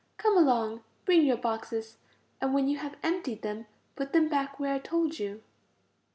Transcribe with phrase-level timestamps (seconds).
[0.17, 1.97] Come along; bring your boxes,
[2.41, 5.43] and when you have emptied them put them back where I told you."